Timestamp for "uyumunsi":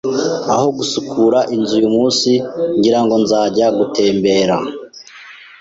1.79-2.31